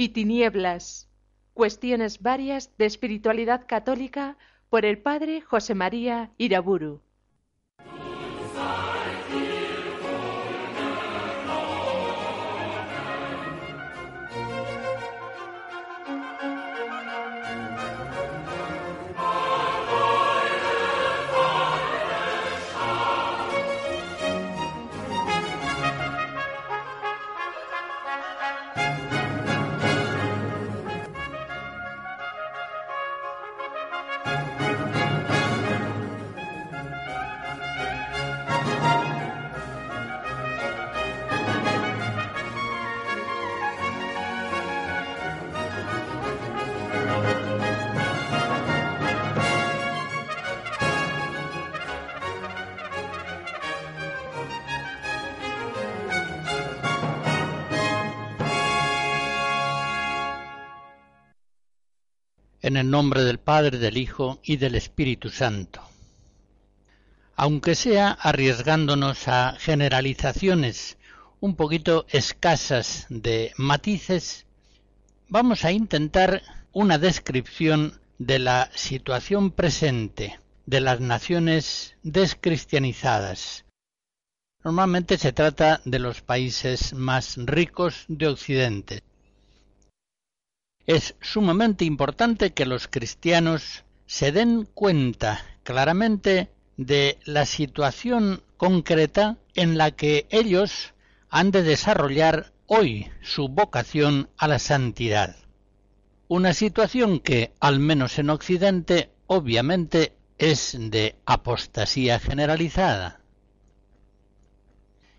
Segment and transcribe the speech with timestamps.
[0.00, 1.10] y tinieblas.
[1.52, 4.38] Cuestiones varias de espiritualidad católica
[4.70, 7.02] por el padre José María Iraburu.
[62.80, 65.82] El nombre del Padre, del Hijo y del Espíritu Santo.
[67.36, 70.98] Aunque sea arriesgándonos a generalizaciones
[71.40, 74.46] un poquito escasas de matices,
[75.28, 76.42] vamos a intentar
[76.72, 83.64] una descripción de la situación presente de las naciones descristianizadas.
[84.62, 89.02] Normalmente se trata de los países más ricos de Occidente,
[90.86, 99.78] es sumamente importante que los cristianos se den cuenta claramente de la situación concreta en
[99.78, 100.94] la que ellos
[101.28, 105.36] han de desarrollar hoy su vocación a la santidad.
[106.28, 113.20] Una situación que, al menos en Occidente, obviamente es de apostasía generalizada.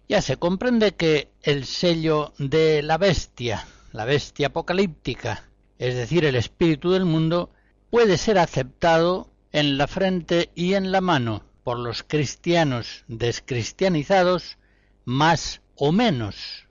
[0.10, 5.51] Ya se comprende que el sello de la bestia, la bestia apocalíptica,
[5.82, 7.50] es decir, el espíritu del mundo,
[7.90, 14.60] puede ser aceptado en la frente y en la mano por los cristianos descristianizados
[15.06, 16.68] más o menos.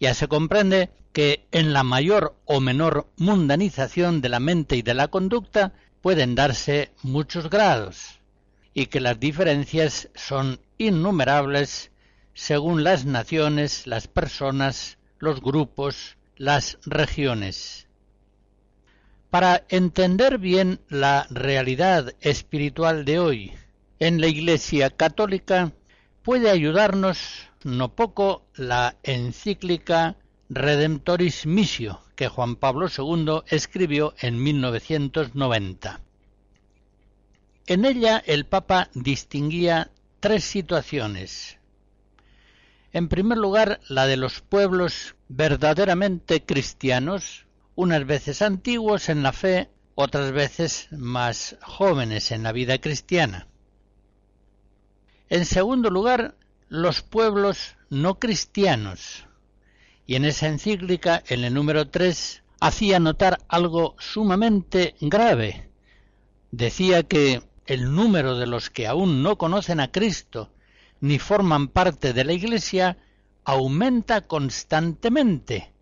[0.00, 4.94] Ya se comprende que en la mayor o menor mundanización de la mente y de
[4.94, 8.20] la conducta pueden darse muchos grados
[8.72, 11.90] y que las diferencias son innumerables
[12.32, 17.88] según las naciones, las personas, los grupos, las regiones.
[19.28, 23.52] Para entender bien la realidad espiritual de hoy
[23.98, 25.72] en la Iglesia católica
[26.22, 30.16] puede ayudarnos no poco la encíclica
[30.48, 36.00] Redemptoris Missio que Juan Pablo II escribió en 1990.
[37.66, 41.58] En ella el Papa distinguía tres situaciones.
[42.92, 49.70] En primer lugar, la de los pueblos verdaderamente cristianos, unas veces antiguos en la fe,
[49.94, 53.46] otras veces más jóvenes en la vida cristiana.
[55.28, 56.36] En segundo lugar,
[56.68, 59.26] los pueblos no cristianos.
[60.06, 65.68] Y en esa encíclica, en el número 3, hacía notar algo sumamente grave.
[66.50, 70.50] Decía que el número de los que aún no conocen a Cristo
[71.00, 72.96] ni forman parte de la Iglesia
[73.48, 75.72] aumenta constantemente.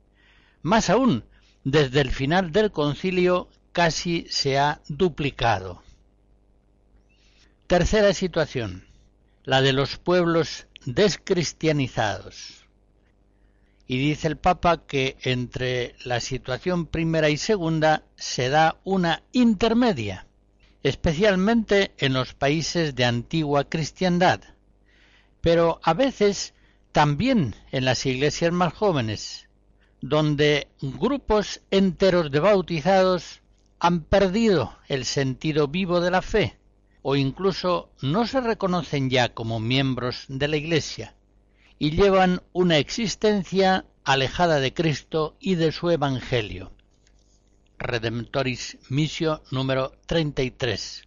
[0.62, 1.25] Más aún,
[1.65, 5.82] desde el final del concilio casi se ha duplicado.
[7.66, 8.87] Tercera situación,
[9.43, 12.64] la de los pueblos descristianizados.
[13.88, 20.29] Y dice el Papa que entre la situación primera y segunda se da una intermedia,
[20.85, 24.40] especialmente en los países de antigua cristiandad,
[25.40, 26.55] pero a veces
[26.96, 29.50] también en las iglesias más jóvenes,
[30.00, 33.43] donde grupos enteros de bautizados
[33.78, 36.56] han perdido el sentido vivo de la fe
[37.02, 41.14] o incluso no se reconocen ya como miembros de la Iglesia
[41.78, 46.72] y llevan una existencia alejada de Cristo y de su Evangelio.
[47.78, 51.02] Redemptoris Missio número 33.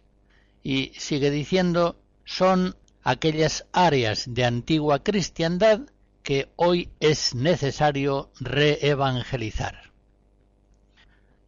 [0.62, 2.76] Y sigue diciendo, son
[3.10, 5.80] aquellas áreas de antigua cristiandad
[6.22, 9.90] que hoy es necesario reevangelizar.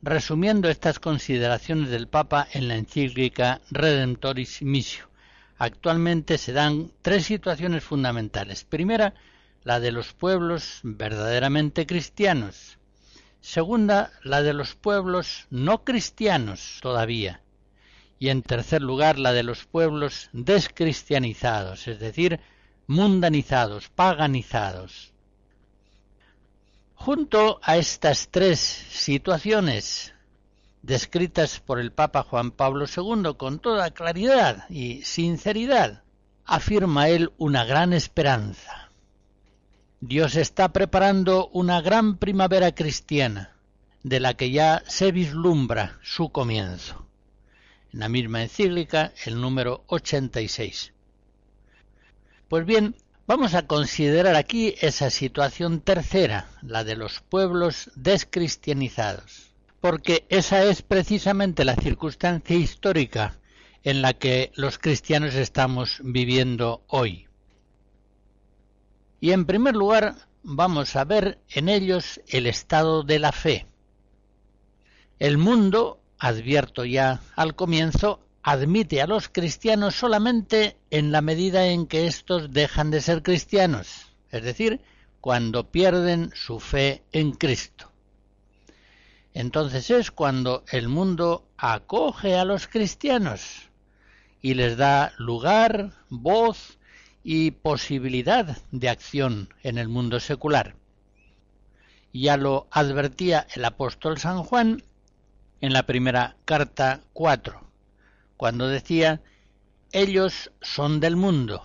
[0.02, 5.08] Resumiendo estas consideraciones del Papa en la encíclica Redemptoris Missio,
[5.56, 8.64] actualmente se dan tres situaciones fundamentales.
[8.64, 9.14] Primera,
[9.62, 12.78] la de los pueblos verdaderamente cristianos.
[13.40, 17.40] Segunda, la de los pueblos no cristianos todavía.
[18.22, 22.38] Y en tercer lugar, la de los pueblos descristianizados, es decir,
[22.86, 25.12] mundanizados, paganizados.
[26.94, 30.14] Junto a estas tres situaciones
[30.82, 36.04] descritas por el Papa Juan Pablo II con toda claridad y sinceridad,
[36.44, 38.92] afirma él una gran esperanza.
[40.00, 43.56] Dios está preparando una gran primavera cristiana,
[44.04, 47.08] de la que ya se vislumbra su comienzo.
[47.92, 50.92] En la misma encíclica, el número 86.
[52.48, 52.96] Pues bien,
[53.26, 60.82] vamos a considerar aquí esa situación tercera, la de los pueblos descristianizados, porque esa es
[60.82, 63.38] precisamente la circunstancia histórica
[63.84, 67.26] en la que los cristianos estamos viviendo hoy.
[69.20, 73.66] Y en primer lugar, vamos a ver en ellos el estado de la fe.
[75.18, 81.88] El mundo, advierto ya al comienzo, admite a los cristianos solamente en la medida en
[81.88, 84.80] que éstos dejan de ser cristianos, es decir,
[85.20, 87.90] cuando pierden su fe en Cristo.
[89.34, 93.69] Entonces es cuando el mundo acoge a los cristianos
[94.40, 96.78] y les da lugar, voz
[97.24, 100.76] y posibilidad de acción en el mundo secular.
[102.12, 104.84] Ya lo advertía el apóstol San Juan
[105.62, 107.72] en la primera carta 4
[108.42, 109.22] cuando decía,
[109.92, 111.62] ellos son del mundo,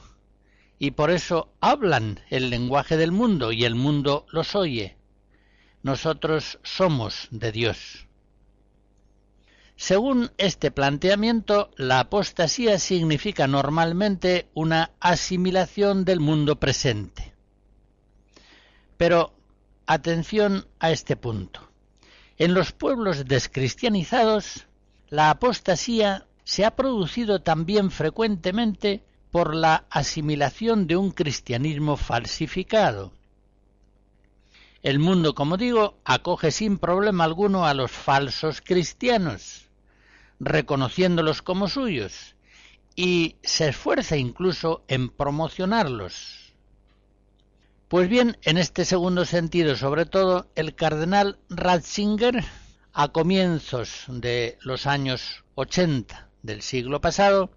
[0.78, 4.96] y por eso hablan el lenguaje del mundo y el mundo los oye.
[5.82, 8.06] Nosotros somos de Dios.
[9.76, 17.34] Según este planteamiento, la apostasía significa normalmente una asimilación del mundo presente.
[18.98, 19.34] Pero
[19.88, 21.67] atención a este punto.
[22.38, 24.68] En los pueblos descristianizados,
[25.10, 33.12] la apostasía se ha producido también frecuentemente por la asimilación de un cristianismo falsificado.
[34.84, 39.66] El mundo, como digo, acoge sin problema alguno a los falsos cristianos,
[40.40, 42.36] reconociéndolos como suyos,
[42.96, 46.47] y se esfuerza incluso en promocionarlos.
[47.88, 52.44] Pues bien, en este segundo sentido, sobre todo, el cardenal Ratzinger,
[52.92, 57.50] a comienzos de los años 80, del siglo pasado,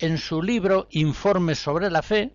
[0.00, 2.32] en su libro Informes sobre la Fe,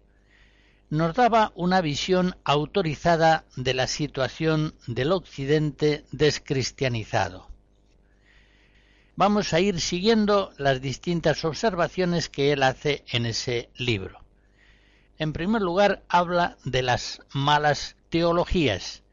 [0.90, 7.50] nos daba una visión autorizada de la situación del Occidente descristianizado.
[9.18, 14.23] Vamos a ir siguiendo las distintas observaciones que él hace en ese libro.
[15.18, 19.04] En primer lugar, habla de las malas teologías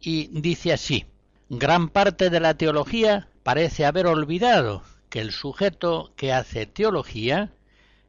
[0.00, 1.06] y dice así,
[1.48, 7.52] gran parte de la teología parece haber olvidado que el sujeto que hace teología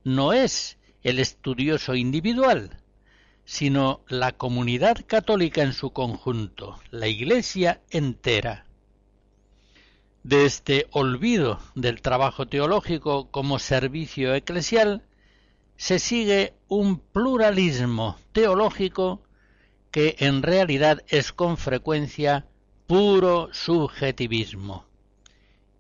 [0.04, 2.78] no es el estudioso individual,
[3.46, 8.66] sino la comunidad católica en su conjunto, la Iglesia entera.
[10.24, 15.04] De este olvido del trabajo teológico como servicio eclesial,
[15.80, 19.24] se sigue un pluralismo teológico
[19.90, 22.46] que en realidad es con frecuencia
[22.86, 24.90] puro subjetivismo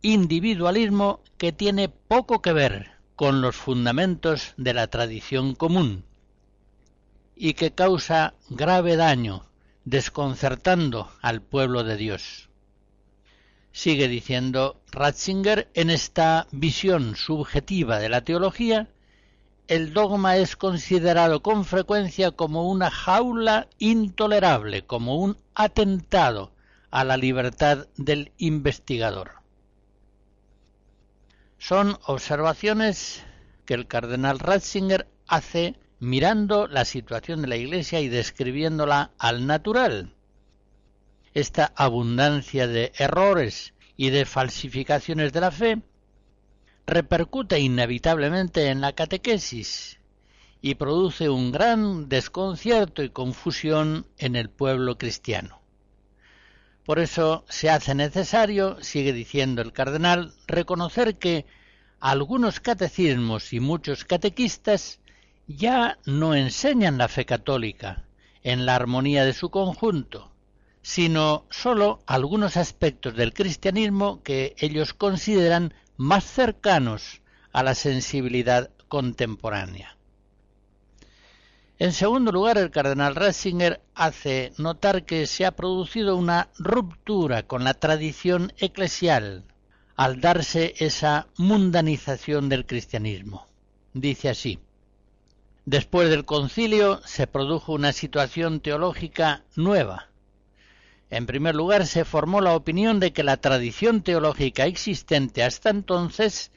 [0.01, 6.06] individualismo que tiene poco que ver con los fundamentos de la tradición común
[7.36, 9.46] y que causa grave daño,
[9.84, 12.50] desconcertando al pueblo de Dios.
[13.74, 18.89] Sigue diciendo Ratzinger, en esta visión subjetiva de la teología,
[19.70, 26.52] el dogma es considerado con frecuencia como una jaula intolerable, como un atentado
[26.90, 29.44] a la libertad del investigador.
[31.60, 33.24] Son observaciones
[33.66, 40.16] que el cardenal Ratzinger hace mirando la situación de la Iglesia y describiéndola al natural.
[41.36, 45.84] Esta abundancia de errores y de falsificaciones de la fe
[46.89, 50.00] repercute inevitablemente en la catequesis
[50.62, 55.62] y produce un gran desconcierto y confusión en el pueblo cristiano.
[56.84, 61.46] Por eso se hace necesario, sigue diciendo el cardenal, reconocer que
[62.00, 65.00] algunos catecismos y muchos catequistas
[65.48, 68.05] ya no enseñan la fe católica
[68.43, 70.31] en la armonía de su conjunto,
[70.81, 79.98] sino sólo algunos aspectos del cristianismo que ellos consideran más cercanos a la sensibilidad contemporánea.
[81.77, 87.65] En segundo lugar, el cardenal Ratzinger hace notar que se ha producido una ruptura con
[87.65, 89.44] la tradición eclesial
[89.98, 93.48] al darse esa mundanización del cristianismo.
[93.94, 94.60] Dice así,
[95.65, 100.09] Después del concilio se produjo una situación teológica nueva.
[101.10, 106.51] En primer lugar, se formó la opinión de que la tradición teológica existente hasta entonces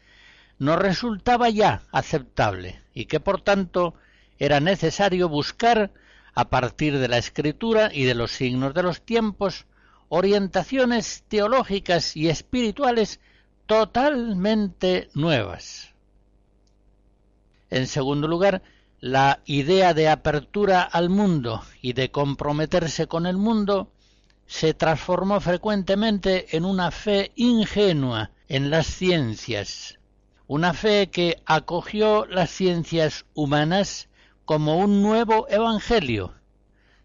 [0.59, 3.95] no resultaba ya aceptable y que por tanto
[4.39, 5.93] era necesario buscar,
[6.35, 9.67] a partir de la escritura y de los signos de los tiempos,
[10.09, 13.21] orientaciones teológicas y espirituales
[13.67, 15.95] totalmente nuevas.
[17.71, 18.63] En segundo lugar,
[19.01, 23.91] la idea de apertura al mundo y de comprometerse con el mundo
[24.53, 29.99] se transformó frecuentemente en una fe ingenua en las ciencias,
[30.47, 34.11] una fe que acogió las ciencias humanas
[34.45, 36.35] como un nuevo evangelio,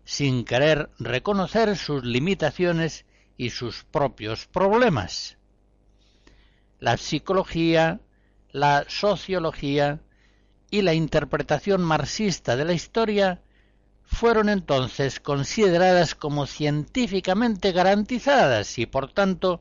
[0.03, 3.05] sin querer reconocer sus limitaciones
[3.37, 5.37] y sus propios problemas.
[6.79, 8.01] La psicología,
[8.51, 10.01] la sociología
[10.69, 13.41] y la interpretación marxista de la historia
[14.07, 19.59] fueron entonces consideradas como científicamente garantizadas y por tanto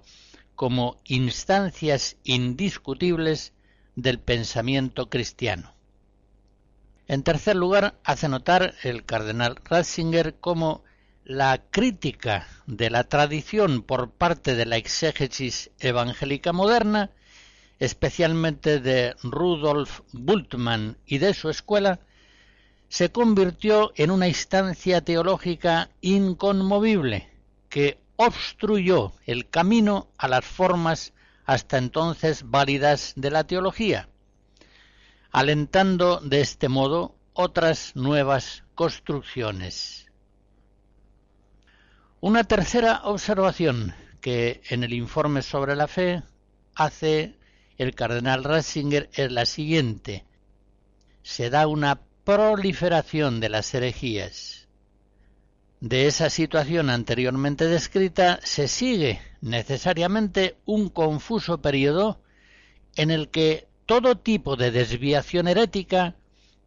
[0.54, 3.52] como instancias indiscutibles
[3.96, 5.74] del pensamiento cristiano.
[7.08, 10.82] En tercer lugar, hace notar el cardenal Ratzinger cómo
[11.24, 17.10] la crítica de la tradición por parte de la exégesis evangélica moderna,
[17.78, 22.00] especialmente de Rudolf Bultmann y de su escuela,
[22.88, 27.30] se convirtió en una instancia teológica inconmovible
[27.68, 31.12] que obstruyó el camino a las formas
[31.44, 34.08] hasta entonces válidas de la teología
[35.36, 40.06] alentando de este modo otras nuevas construcciones.
[42.20, 46.22] Una tercera observación que en el informe sobre la fe
[46.74, 47.36] hace
[47.76, 50.24] el cardenal Ratzinger es la siguiente.
[51.22, 54.66] Se da una proliferación de las herejías.
[55.78, 62.20] De esa situación anteriormente descrita se sigue necesariamente un confuso periodo
[62.96, 66.16] en el que todo tipo de desviación herética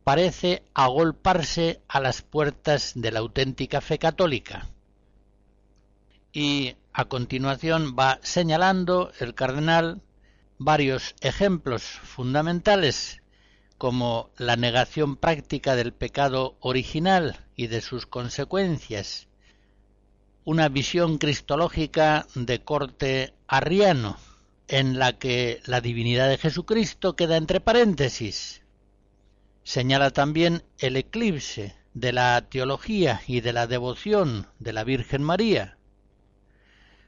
[0.05, 4.69] parece agolparse a las puertas de la auténtica fe católica.
[6.31, 10.01] Y a continuación va señalando el cardenal
[10.57, 13.18] varios ejemplos fundamentales
[13.79, 19.29] como la negación práctica del pecado original y de sus consecuencias,
[20.43, 24.17] una visión cristológica de corte arriano,
[24.67, 28.63] en la que la divinidad de Jesucristo queda entre paréntesis.
[29.63, 35.77] Señala también el eclipse de la teología y de la devoción de la Virgen María,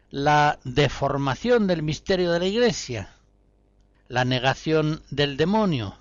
[0.10, 3.14] la deformación del misterio de la Iglesia,
[4.08, 6.01] la negación del demonio,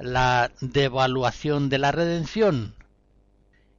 [0.00, 2.74] la devaluación de la redención,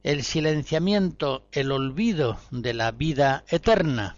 [0.02, 4.16] el silenciamiento, el olvido de la vida eterna,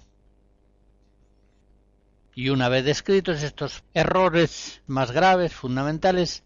[2.34, 6.42] y una vez descritos estos errores más graves, fundamentales,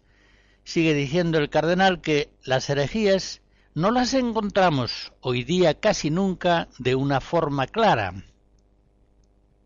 [0.63, 3.41] sigue diciendo el cardenal que las herejías
[3.73, 8.23] no las encontramos hoy día casi nunca de una forma clara.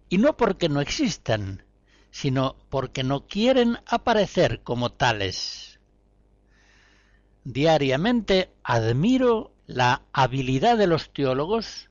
[0.08, 1.64] Y no porque no existan,
[2.12, 5.73] sino porque no quieren aparecer como tales.
[7.44, 11.90] Diariamente admiro la habilidad de los teólogos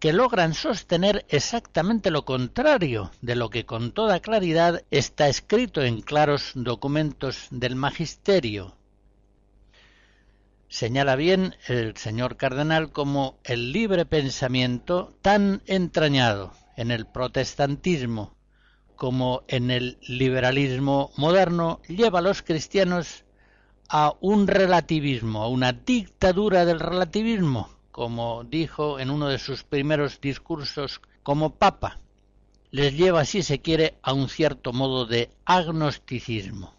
[0.00, 6.00] que logran sostener exactamente lo contrario de lo que con toda claridad está escrito en
[6.00, 8.76] claros documentos del magisterio.
[10.68, 18.36] Señala bien el señor cardenal como el libre pensamiento tan entrañado en el protestantismo
[18.94, 23.24] como en el liberalismo moderno lleva a los cristianos
[23.88, 30.20] a un relativismo, a una dictadura del relativismo, como dijo en uno de sus primeros
[30.20, 31.98] discursos como papa,
[32.70, 36.74] les lleva, si se quiere, a un cierto modo de agnosticismo.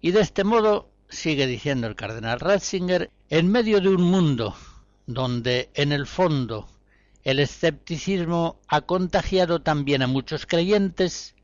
[0.00, 4.54] Y de este modo, sigue diciendo el cardenal Ratzinger, en medio de un mundo
[5.06, 6.68] donde en el fondo
[7.24, 11.34] el escepticismo ha contagiado también a muchos creyentes,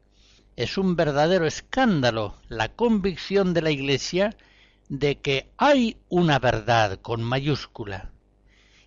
[0.56, 4.36] es un verdadero escándalo la convicción de la Iglesia
[4.88, 8.12] de que hay una verdad con mayúscula,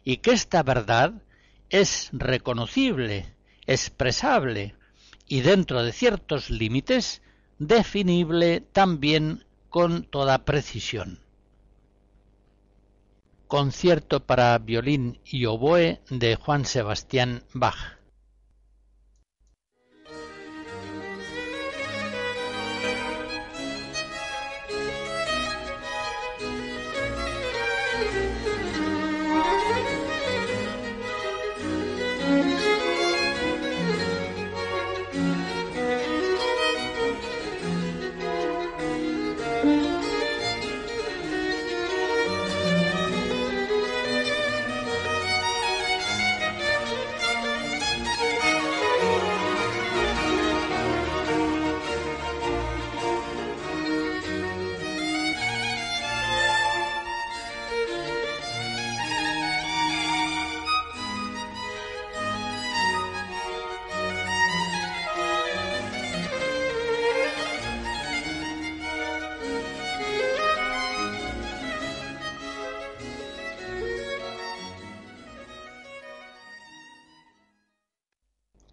[0.03, 1.21] y que esta verdad
[1.69, 4.75] es reconocible, expresable
[5.27, 7.21] y dentro de ciertos límites
[7.59, 11.19] definible también con toda precisión.
[13.47, 17.96] Concierto para violín y oboe de Juan Sebastián Bach.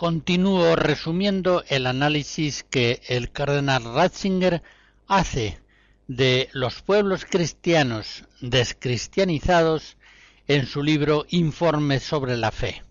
[0.04, 4.62] Continúo resumiendo el análisis que el cardenal Ratzinger
[5.06, 5.58] hace
[6.08, 9.96] de los pueblos cristianos descristianizados
[10.46, 12.82] en su libro Informe sobre la Fe.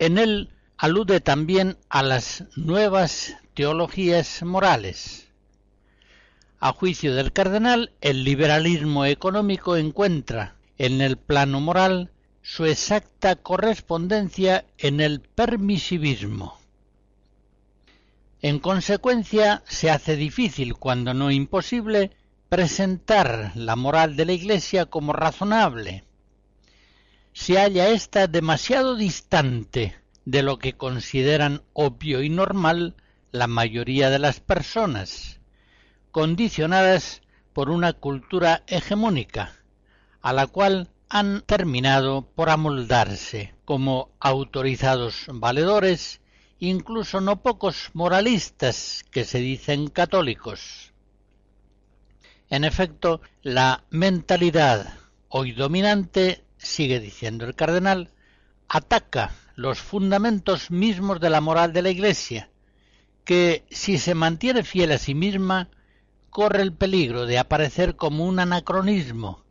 [0.00, 5.28] En él alude también a las nuevas teologías morales.
[6.58, 12.10] A juicio del cardenal, el liberalismo económico encuentra en el plano moral
[12.42, 16.58] su exacta correspondencia en el permisivismo.
[18.40, 22.10] En consecuencia, se hace difícil, cuando no imposible,
[22.48, 26.04] presentar la moral de la Iglesia como razonable.
[27.32, 32.96] Se halla ésta demasiado distante de lo que consideran obvio y normal
[33.30, 35.40] la mayoría de las personas,
[36.10, 39.52] condicionadas por una cultura hegemónica,
[40.20, 46.22] a la cual han terminado por amoldarse como autorizados valedores,
[46.58, 50.94] incluso no pocos moralistas que se dicen católicos.
[52.48, 54.94] En efecto, la mentalidad
[55.28, 58.08] hoy dominante, sigue diciendo el cardenal,
[58.66, 62.48] ataca los fundamentos mismos de la moral de la Iglesia,
[63.26, 65.68] que si se mantiene fiel a sí misma,
[66.30, 69.41] corre el peligro de aparecer como un anacronismo,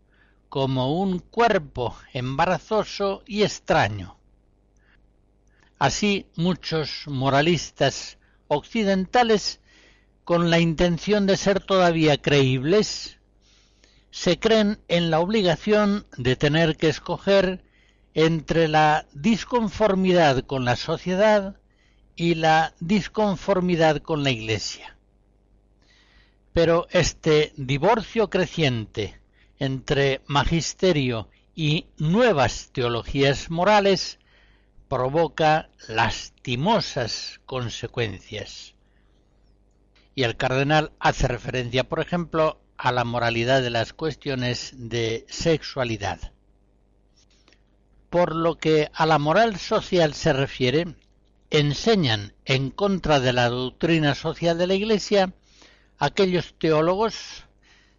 [0.51, 4.17] como un cuerpo embarazoso y extraño.
[5.79, 8.17] Así muchos moralistas
[8.49, 9.61] occidentales,
[10.25, 13.17] con la intención de ser todavía creíbles,
[14.09, 17.63] se creen en la obligación de tener que escoger
[18.13, 21.55] entre la disconformidad con la sociedad
[22.17, 24.97] y la disconformidad con la Iglesia.
[26.51, 29.20] Pero este divorcio creciente
[29.61, 34.17] entre magisterio y nuevas teologías morales
[34.89, 38.73] provoca lastimosas consecuencias.
[40.15, 46.33] Y el cardenal hace referencia, por ejemplo, a la moralidad de las cuestiones de sexualidad.
[48.09, 50.95] Por lo que a la moral social se refiere,
[51.51, 55.35] enseñan en contra de la doctrina social de la Iglesia
[55.99, 57.45] aquellos teólogos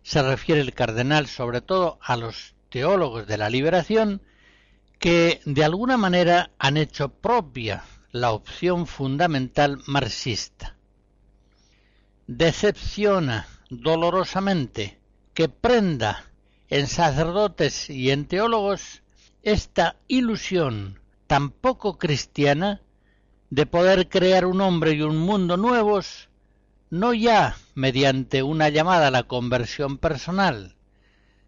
[0.02, 4.22] se refiere el cardenal sobre todo a los teólogos de la liberación
[4.98, 10.76] que de alguna manera han hecho propia la opción fundamental marxista.
[12.26, 15.00] Decepciona dolorosamente
[15.34, 16.24] que prenda
[16.68, 19.02] en sacerdotes y en teólogos
[19.42, 22.80] esta ilusión tan poco cristiana
[23.50, 26.28] de poder crear un hombre y un mundo nuevos
[26.92, 30.76] no ya mediante una llamada a la conversión personal,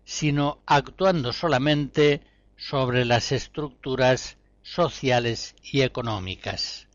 [0.07, 2.23] sino actuando solamente
[2.57, 6.89] sobre las estructuras sociales y económicas.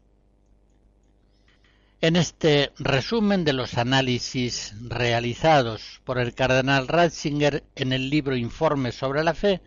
[2.02, 8.92] En este resumen de los análisis realizados por el cardenal Ratzinger en el libro Informe
[8.92, 9.62] sobre la Fe,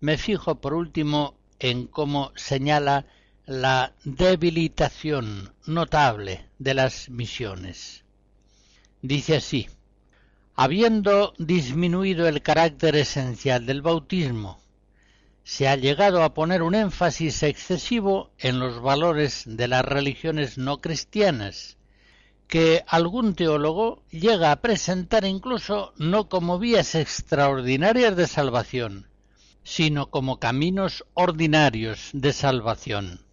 [0.00, 3.06] me fijo por último en cómo señala
[3.44, 8.02] la debilitación notable de las misiones.
[9.06, 9.68] Dice así,
[10.56, 14.58] habiendo disminuido el carácter esencial del bautismo,
[15.44, 20.80] se ha llegado a poner un énfasis excesivo en los valores de las religiones no
[20.80, 21.76] cristianas,
[22.48, 29.06] que algún teólogo llega a presentar incluso no como vías extraordinarias de salvación,
[29.62, 33.25] sino como caminos ordinarios de salvación.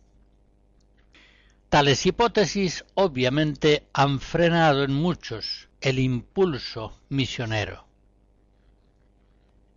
[1.74, 7.88] Tales hipótesis obviamente han frenado en muchos el impulso misionero.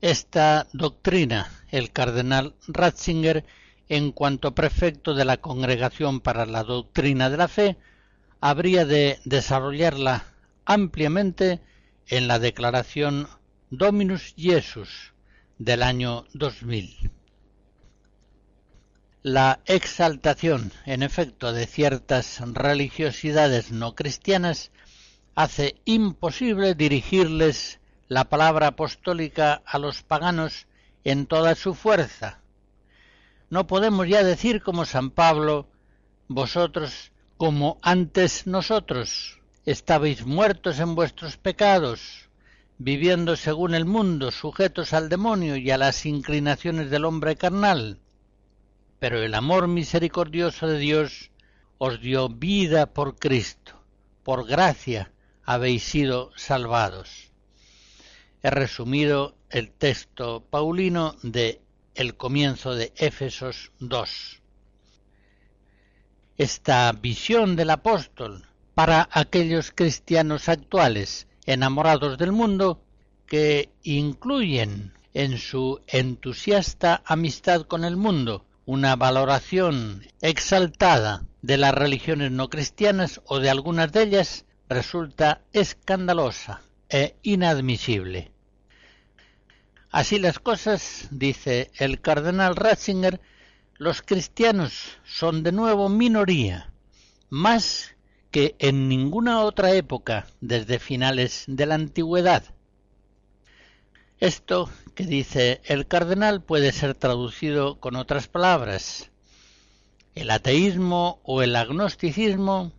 [0.02, 3.46] Esta doctrina el cardenal Ratzinger,
[3.88, 7.78] en cuanto prefecto de la Congregación para la Doctrina de la Fe,
[8.42, 10.26] habría de desarrollarla
[10.66, 11.62] ampliamente
[12.08, 13.26] en la declaración
[13.70, 15.14] Dominus Jesus
[15.56, 17.15] del año 2000.
[19.28, 24.70] La exaltación, en efecto, de ciertas religiosidades no cristianas
[25.34, 30.68] hace imposible dirigirles la palabra apostólica a los paganos
[31.02, 32.40] en toda su fuerza.
[33.50, 35.66] No podemos ya decir como San Pablo,
[36.28, 42.28] vosotros como antes nosotros estabais muertos en vuestros pecados,
[42.78, 47.98] viviendo según el mundo, sujetos al demonio y a las inclinaciones del hombre carnal
[48.98, 51.30] pero el amor misericordioso de Dios
[51.78, 53.72] os dio vida por Cristo.
[54.22, 55.12] Por gracia
[55.44, 57.30] habéis sido salvados.
[58.42, 61.60] He resumido el texto paulino de
[61.94, 64.42] el comienzo de Éfesos 2.
[66.38, 72.82] Esta visión del apóstol para aquellos cristianos actuales enamorados del mundo
[73.26, 82.32] que incluyen en su entusiasta amistad con el mundo una valoración exaltada de las religiones
[82.32, 88.32] no cristianas o de algunas de ellas resulta escandalosa e inadmisible.
[89.90, 93.20] Así las cosas, dice el cardenal Ratzinger,
[93.78, 96.72] los cristianos son de nuevo minoría,
[97.30, 97.94] más
[98.32, 102.55] que en ninguna otra época desde finales de la antigüedad.
[104.18, 109.10] Esto que dice el cardenal puede ser traducido con otras palabras.
[110.14, 112.72] El ateísmo o el agnosticismo,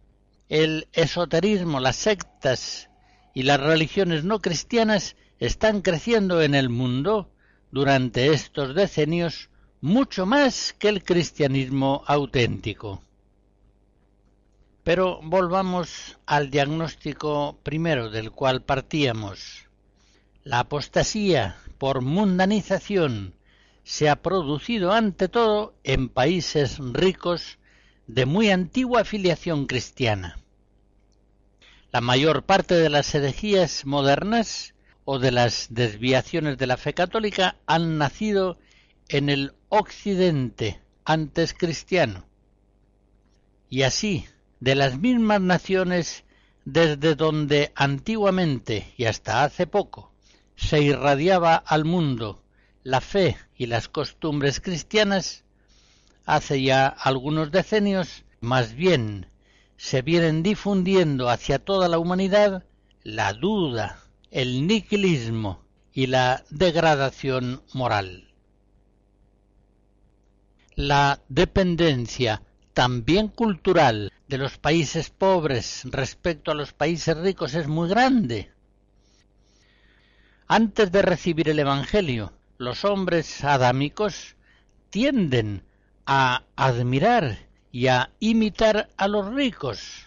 [0.49, 2.89] el esoterismo, las sectas
[3.35, 7.29] y las religiones no cristianas están creciendo en el mundo
[7.69, 13.03] durante estos decenios mucho más que el cristianismo auténtico.
[14.83, 19.66] Pero volvamos al diagnóstico primero del cual partíamos.
[20.47, 23.35] La apostasía por mundanización
[23.83, 27.59] se ha producido ante todo en países ricos
[28.07, 30.39] de muy antigua afiliación cristiana.
[31.91, 37.57] La mayor parte de las herejías modernas o de las desviaciones de la fe católica
[37.65, 38.57] han nacido
[39.09, 42.25] en el occidente antes cristiano.
[43.69, 44.25] Y así,
[44.61, 46.23] de las mismas naciones
[46.63, 50.13] desde donde antiguamente y hasta hace poco
[50.57, 52.43] se irradiaba al mundo
[52.83, 55.45] la fe y las costumbres cristianas,
[56.25, 59.27] hace ya algunos decenios más bien
[59.77, 62.65] se vienen difundiendo hacia toda la humanidad
[63.03, 63.99] la duda,
[64.31, 68.33] el niquilismo y la degradación moral.
[70.75, 72.41] La dependencia
[72.73, 78.51] también cultural de los países pobres respecto a los países ricos es muy grande.
[80.49, 84.37] Antes de recibir el Evangelio, los hombres adámicos
[84.89, 85.63] tienden
[86.05, 87.39] a admirar
[87.73, 90.05] y a imitar a los ricos,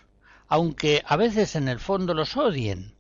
[0.49, 2.95] aunque a veces en el fondo los odien,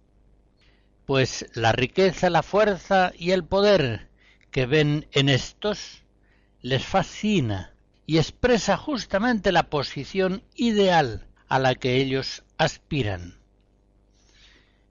[1.06, 4.10] pues la riqueza, la fuerza y el poder
[4.50, 6.02] que ven en estos
[6.60, 7.72] les fascina
[8.04, 13.39] y expresa justamente la posición ideal a la que ellos aspiran.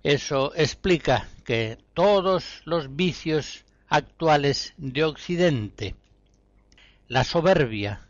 [0.03, 5.95] Eso explica que todos los vicios actuales de Occidente,
[7.09, 8.07] la soberbia,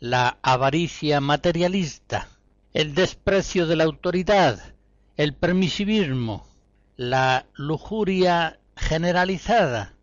[0.00, 2.28] la avaricia materialista,
[2.72, 4.74] el desprecio de la autoridad,
[5.18, 6.48] el permisivismo,
[6.96, 9.94] la lujuria generalizada,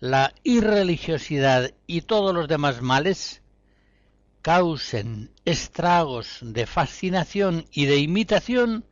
[0.00, 3.40] la irreligiosidad y todos los demás males
[4.42, 8.84] causen estragos de fascinación y de imitación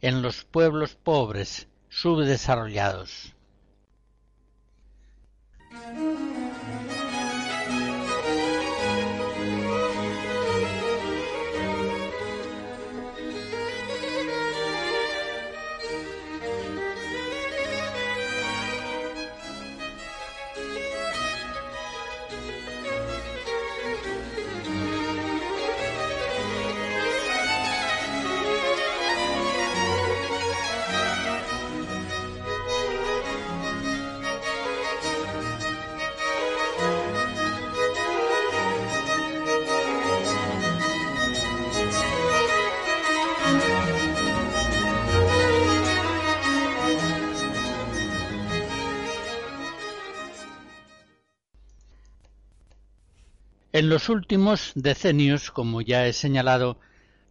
[0.00, 3.34] en los pueblos pobres subdesarrollados.
[53.76, 56.80] En los últimos decenios, como ya he señalado,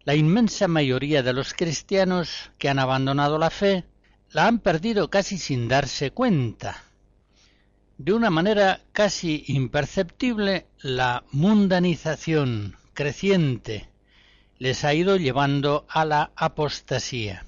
[0.03, 3.83] la inmensa mayoría de los cristianos que han abandonado la fe
[4.29, 6.83] la han perdido casi sin darse cuenta.
[7.97, 13.89] De una manera casi imperceptible, la mundanización creciente
[14.59, 17.47] les ha ido llevando a la apostasía.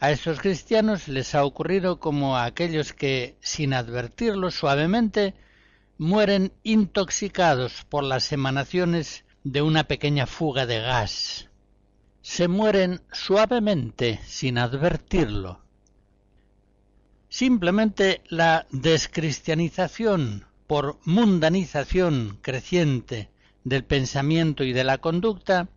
[0.00, 5.34] A estos cristianos les ha ocurrido como a aquellos que, sin advertirlo suavemente,
[5.98, 11.50] mueren intoxicados por las emanaciones de una pequeña fuga de gas.
[12.22, 15.60] Se mueren suavemente sin advertirlo.
[17.28, 23.30] Simplemente la descristianización por mundanización creciente
[23.64, 25.68] del pensamiento y de la conducta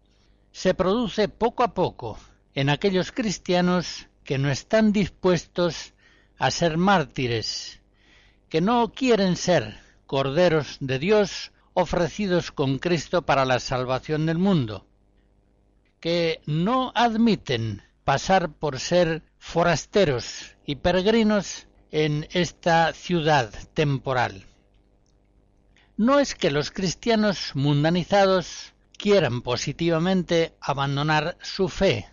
[0.52, 2.18] se produce poco a poco
[2.56, 5.94] en aquellos cristianos que no están dispuestos
[6.38, 7.82] a ser mártires,
[8.50, 14.88] que no quieren ser corderos de Dios ofrecidos con Cristo para la salvación del mundo,
[16.00, 24.46] que no admiten pasar por ser forasteros y peregrinos en esta ciudad temporal.
[25.98, 32.08] No es que los cristianos mundanizados quieran positivamente abandonar su fe.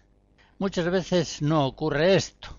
[0.58, 2.58] Muchas veces no ocurre esto.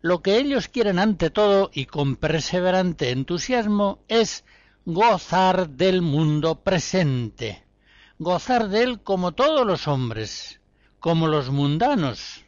[0.00, 4.44] Lo que ellos quieren ante todo y con perseverante entusiasmo es
[4.84, 7.64] gozar del mundo presente,
[8.18, 10.60] gozar de él como todos los hombres,
[11.00, 12.44] como los mundanos,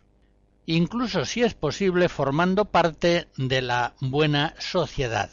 [0.64, 5.30] incluso si es posible formando parte de la buena sociedad.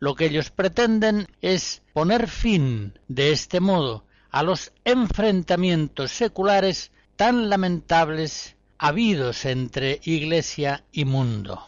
[0.00, 7.50] Lo que ellos pretenden es poner fin, de este modo, a los enfrentamientos seculares tan
[7.50, 11.66] lamentables habidos entre Iglesia y mundo.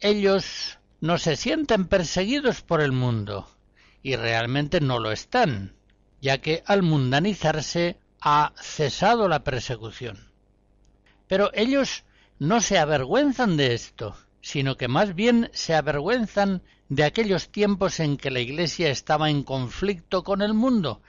[0.00, 3.48] Ellos no se sienten perseguidos por el mundo,
[4.02, 5.74] y realmente no lo están,
[6.20, 10.32] ya que al mundanizarse ha cesado la persecución.
[11.28, 12.04] Pero ellos
[12.38, 18.16] no se avergüenzan de esto, sino que más bien se avergüenzan de aquellos tiempos en
[18.16, 21.02] que la Iglesia estaba en conflicto con el mundo,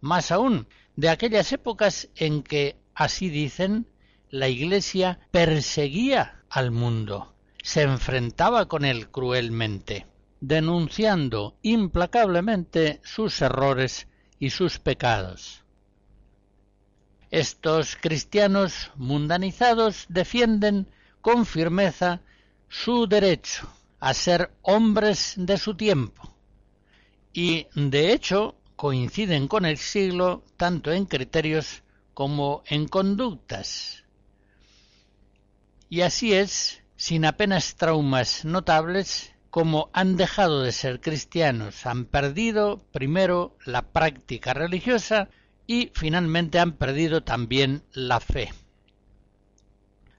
[0.00, 3.86] más aún de aquellas épocas en que Así dicen,
[4.28, 7.32] la Iglesia perseguía al mundo,
[7.62, 10.08] se enfrentaba con él cruelmente,
[10.40, 14.08] denunciando implacablemente sus errores
[14.40, 15.62] y sus pecados.
[17.30, 20.88] Estos cristianos mundanizados defienden
[21.20, 22.22] con firmeza
[22.68, 26.34] su derecho a ser hombres de su tiempo
[27.32, 31.84] y, de hecho, coinciden con el siglo tanto en criterios
[32.18, 34.02] como en conductas.
[35.88, 42.82] Y así es, sin apenas traumas notables, como han dejado de ser cristianos, han perdido
[42.90, 45.28] primero la práctica religiosa
[45.68, 48.52] y finalmente han perdido también la fe.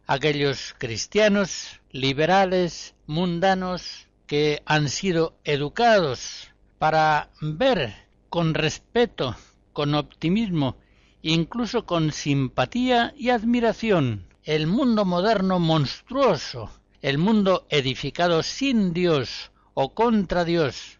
[0.07, 7.93] Aquellos cristianos liberales, mundanos, que han sido educados para ver
[8.29, 9.35] con respeto,
[9.73, 10.77] con optimismo
[11.21, 19.93] incluso con simpatía y admiración, el mundo moderno monstruoso, el mundo edificado sin Dios o
[19.93, 20.99] contra Dios.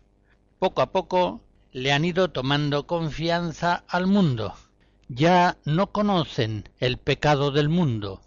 [0.60, 4.54] Poco a poco le han ido tomando confianza al mundo.
[5.08, 8.22] Ya no conocen el pecado del mundo,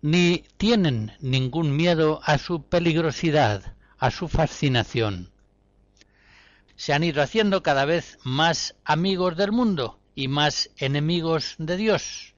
[0.00, 5.30] ni tienen ningún miedo a su peligrosidad, a su fascinación.
[6.76, 12.34] Se han ido haciendo cada vez más amigos del mundo y más enemigos de Dios,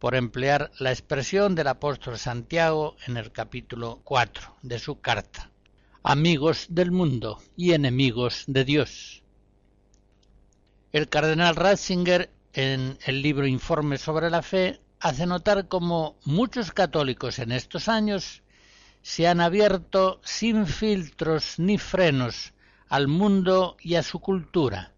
[0.00, 5.50] por emplear la expresión del apóstol Santiago en el capítulo 4 de su carta.
[6.02, 9.22] Amigos del mundo y enemigos de Dios.
[10.92, 17.38] El cardenal Ratzinger, en el libro Informe sobre la Fe, hace notar cómo muchos católicos
[17.38, 18.42] en estos años
[19.02, 22.54] se han abierto sin filtros ni frenos
[22.88, 24.93] al mundo y a su cultura,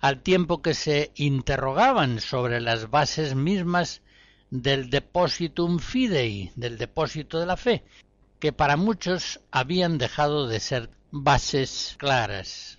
[0.00, 4.02] al tiempo que se interrogaban sobre las bases mismas
[4.50, 7.84] del depositum fidei, del depósito de la fe,
[8.38, 12.78] que para muchos habían dejado de ser bases claras.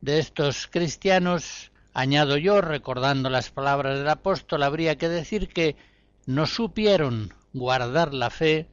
[0.00, 5.76] De estos cristianos, añado yo, recordando las palabras del apóstol, habría que decir que
[6.26, 8.68] no supieron guardar la fe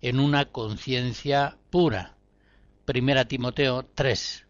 [0.00, 2.16] en una conciencia pura.
[2.84, 4.46] Primera Timoteo 3.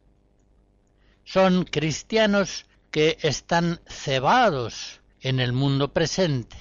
[1.25, 6.57] Son cristianos que están cebados en el mundo presente.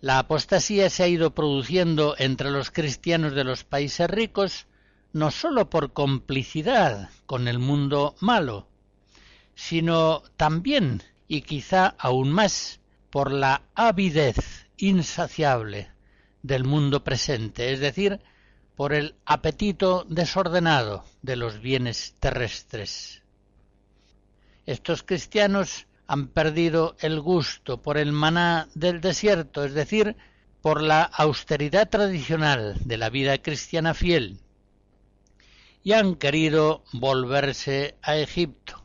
[0.00, 4.66] La apostasía se ha ido produciendo entre los cristianos de los países ricos
[5.12, 8.68] no sólo por complicidad con el mundo malo,
[9.54, 15.90] sino también, y quizá aún más, por la avidez insaciable
[16.42, 18.20] del mundo presente, es decir,
[18.76, 23.22] por el apetito desordenado de los bienes terrestres.
[24.66, 30.16] Estos cristianos han perdido el gusto por el maná del desierto, es decir,
[30.60, 34.40] por la austeridad tradicional de la vida cristiana fiel,
[35.84, 38.84] y han querido volverse a Egipto,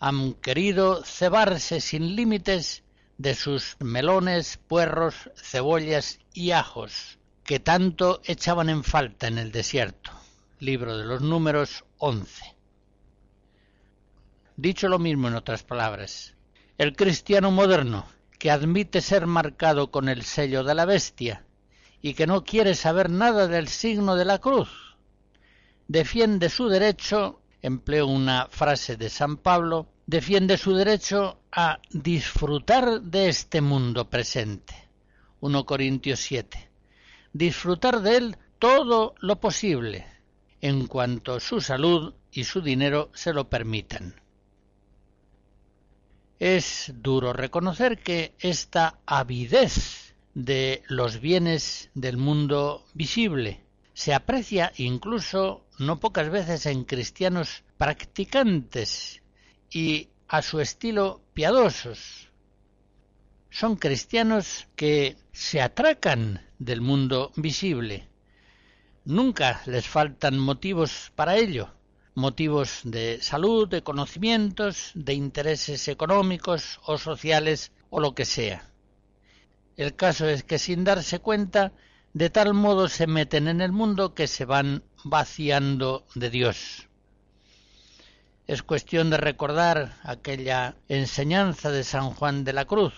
[0.00, 2.84] han querido cebarse sin límites
[3.16, 10.10] de sus melones, puerros, cebollas y ajos, que tanto echaban en falta en el desierto.
[10.58, 12.59] Libro de los números 11.
[14.56, 16.34] Dicho lo mismo en otras palabras,
[16.78, 18.06] el cristiano moderno,
[18.38, 21.44] que admite ser marcado con el sello de la bestia
[22.00, 24.96] y que no quiere saber nada del signo de la cruz,
[25.88, 33.28] defiende su derecho, empleo una frase de San Pablo, defiende su derecho a disfrutar de
[33.28, 34.74] este mundo presente.
[35.40, 36.70] 1 Corintios 7.
[37.32, 40.06] Disfrutar de él todo lo posible,
[40.60, 44.19] en cuanto su salud y su dinero se lo permitan.
[46.40, 53.60] Es duro reconocer que esta avidez de los bienes del mundo visible
[53.92, 59.20] se aprecia incluso no pocas veces en cristianos practicantes
[59.70, 62.30] y a su estilo piadosos.
[63.50, 68.08] Son cristianos que se atracan del mundo visible.
[69.04, 71.74] Nunca les faltan motivos para ello,
[72.20, 78.70] motivos de salud, de conocimientos, de intereses económicos o sociales o lo que sea.
[79.76, 81.72] El caso es que sin darse cuenta
[82.12, 86.88] de tal modo se meten en el mundo que se van vaciando de Dios.
[88.46, 92.94] Es cuestión de recordar aquella enseñanza de San Juan de la Cruz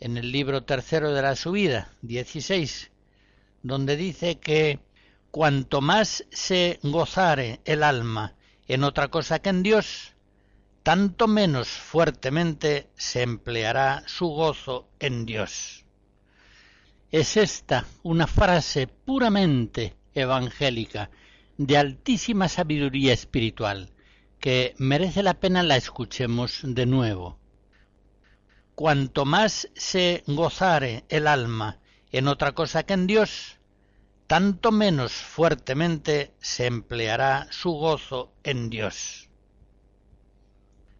[0.00, 2.90] en el libro tercero de la subida, 16,
[3.62, 4.80] donde dice que
[5.32, 8.34] cuanto más se gozare el alma
[8.68, 10.14] en otra cosa que en Dios,
[10.82, 15.86] tanto menos fuertemente se empleará su gozo en Dios.
[17.10, 21.10] Es esta una frase puramente evangélica,
[21.56, 23.90] de altísima sabiduría espiritual,
[24.38, 27.38] que merece la pena la escuchemos de nuevo.
[28.74, 31.78] Cuanto más se gozare el alma
[32.10, 33.58] en otra cosa que en Dios,
[34.32, 39.28] tanto menos fuertemente se empleará su gozo en Dios.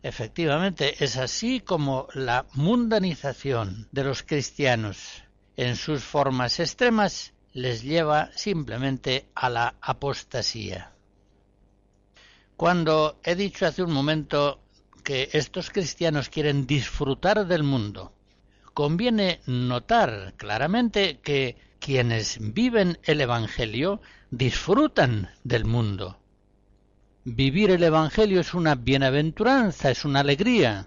[0.02, 5.22] Efectivamente, es así como la mundanización de los cristianos
[5.56, 10.92] en sus formas extremas les lleva simplemente a la apostasía.
[12.58, 14.60] Cuando he dicho hace un momento
[15.02, 18.12] que estos cristianos quieren disfrutar del mundo,
[18.74, 26.20] conviene notar claramente que quienes viven el Evangelio disfrutan del mundo.
[27.24, 30.86] Vivir el Evangelio es una bienaventuranza, es una alegría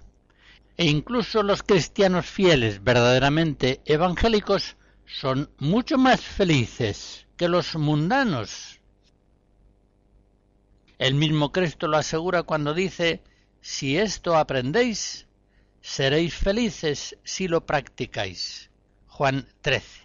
[0.77, 8.79] e incluso los cristianos fieles verdaderamente evangélicos son mucho más felices que los mundanos.
[10.97, 13.21] El mismo Cristo lo asegura cuando dice,
[13.60, 15.27] si esto aprendéis,
[15.81, 18.69] seréis felices si lo practicáis.
[19.08, 20.05] Juan 13.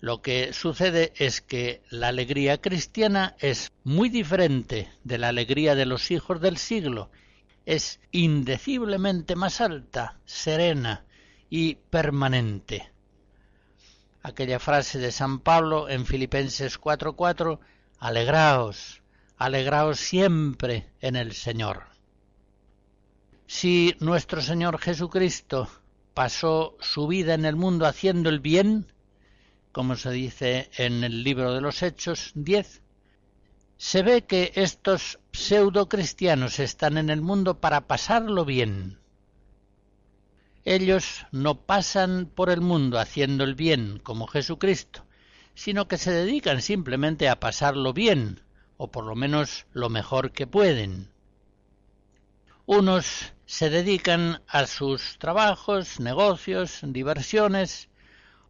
[0.00, 5.86] Lo que sucede es que la alegría cristiana es muy diferente de la alegría de
[5.86, 7.10] los hijos del siglo
[7.66, 11.04] es indeciblemente más alta, serena
[11.50, 12.90] y permanente.
[14.22, 17.58] Aquella frase de San Pablo en Filipenses 4:4,
[17.98, 19.02] alegraos,
[19.36, 21.84] alegraos siempre en el Señor.
[23.48, 25.68] Si nuestro Señor Jesucristo
[26.14, 28.92] pasó su vida en el mundo haciendo el bien,
[29.76, 32.80] como se dice en el libro de los Hechos 10,
[33.76, 38.98] se ve que estos pseudo cristianos están en el mundo para pasarlo bien.
[40.64, 45.04] Ellos no pasan por el mundo haciendo el bien como Jesucristo,
[45.54, 48.40] sino que se dedican simplemente a pasarlo bien,
[48.78, 51.10] o por lo menos lo mejor que pueden.
[52.64, 57.90] Unos se dedican a sus trabajos, negocios, diversiones,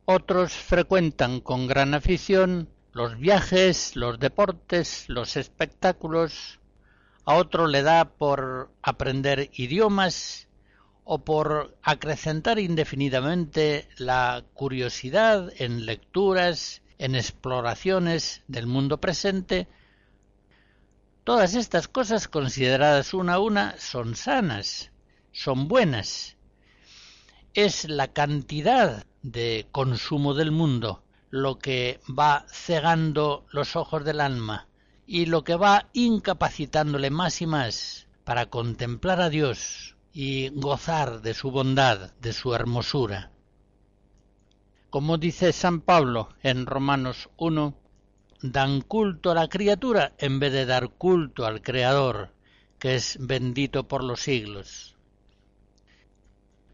[0.07, 6.61] otros frecuentan con gran afición los viajes, los deportes, los espectáculos,
[7.27, 10.49] a otro le da por aprender idiomas
[11.05, 19.69] o por acrecentar indefinidamente la curiosidad en lecturas, en exploraciones del mundo presente,
[21.27, 24.93] Todas estas cosas consideradas una a una son sanas,
[25.33, 26.37] son buenas.
[27.53, 34.69] Es la cantidad de consumo del mundo lo que va cegando los ojos del alma
[35.05, 41.35] y lo que va incapacitándole más y más para contemplar a Dios y gozar de
[41.35, 43.33] su bondad, de su hermosura.
[44.91, 47.75] Como dice San Pablo en Romanos 1,
[48.43, 52.33] dan culto a la criatura en vez de dar culto al Creador,
[52.79, 54.97] que es bendito por los siglos.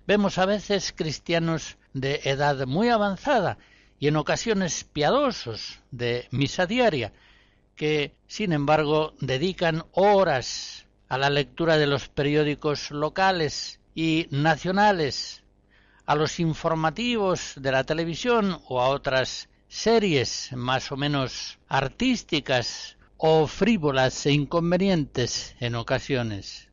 [0.06, 3.58] Vemos a veces cristianos de edad muy avanzada
[3.98, 7.12] y en ocasiones piadosos de misa diaria,
[7.76, 15.42] que, sin embargo, dedican horas a la lectura de los periódicos locales y nacionales
[16.06, 23.46] a los informativos de la televisión o a otras series más o menos artísticas o
[23.46, 26.68] frívolas e inconvenientes en ocasiones.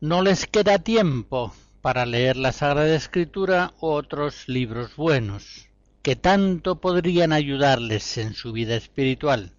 [0.00, 5.68] No les queda tiempo para leer la Sagrada Escritura u otros libros buenos,
[6.02, 9.52] que tanto podrían ayudarles en su vida espiritual.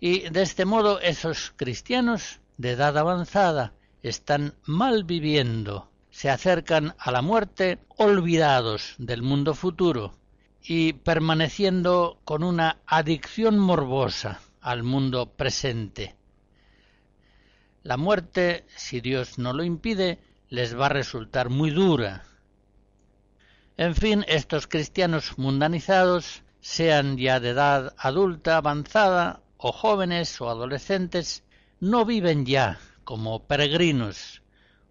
[0.00, 3.72] Y de este modo esos cristianos de edad avanzada
[4.02, 10.14] están mal viviendo se acercan a la muerte olvidados del mundo futuro
[10.62, 16.14] y permaneciendo con una adicción morbosa al mundo presente.
[17.86, 20.18] La muerte, si Dios no lo impide,
[20.48, 22.24] les va a resultar muy dura.
[23.76, 31.44] En fin, estos cristianos mundanizados, sean ya de edad adulta avanzada, o jóvenes o adolescentes,
[31.78, 34.42] no viven ya como peregrinos,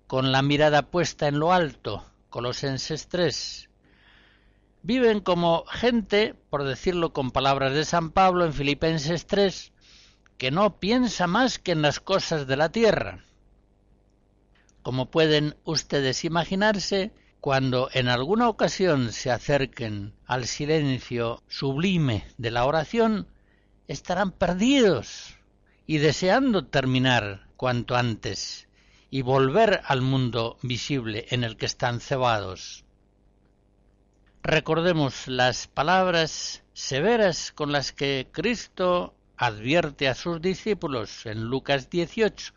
[0.08, 3.70] con la mirada puesta en lo alto, Colosenses 3.
[4.84, 9.74] Viven como gente, por decirlo con palabras de San Pablo en Filipenses 3,
[10.38, 13.24] que no piensa más que en las cosas de la tierra.
[14.82, 17.12] Como pueden ustedes imaginarse,
[17.42, 23.28] cuando en alguna ocasión se acerquen al silencio sublime de la oración,
[23.88, 25.36] estarán perdidos
[25.86, 28.68] y deseando terminar cuanto antes
[29.12, 32.84] y volver al mundo visible en el que están cebados.
[34.44, 42.54] Recordemos las palabras severas con las que Cristo advierte a sus discípulos en Lucas 18.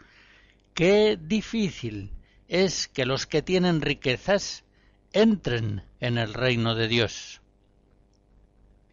[0.75, 2.13] Qué difícil
[2.49, 4.65] es que los que tienen riquezas
[5.13, 7.41] entren en el reino de Dios.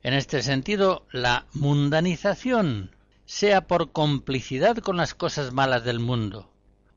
[0.03, 2.91] En este sentido, la mundanización,
[3.25, 6.51] sea por complicidad con las cosas malas del mundo,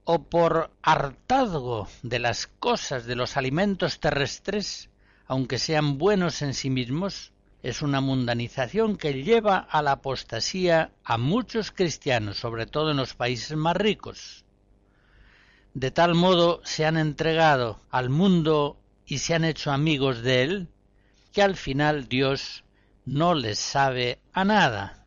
[0.05, 4.91] o por hartazgo de las cosas de los alimentos terrestres,
[5.27, 7.33] aunque sean buenos en sí mismos,
[7.63, 13.15] es una mundanización que lleva a la apostasía a muchos cristianos, sobre todo en los
[13.15, 14.45] países más ricos.
[15.75, 20.69] De tal modo se han entregado al mundo y se han hecho amigos de él,
[21.33, 22.65] que al final Dios
[23.05, 25.07] no les sabe a nada,